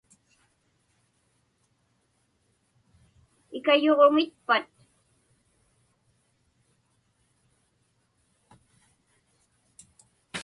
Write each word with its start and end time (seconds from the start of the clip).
Ikayuġuŋitpat? 3.57 4.67